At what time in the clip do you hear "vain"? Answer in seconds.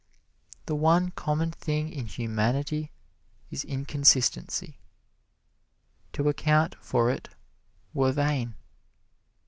8.11-8.55